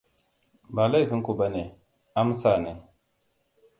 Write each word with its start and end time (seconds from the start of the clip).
Ba 0.75 0.83
laifin 0.91 1.21
ku 1.25 1.31
bane, 1.39 1.63
Amsa 2.19 2.53
ne. 2.63 2.71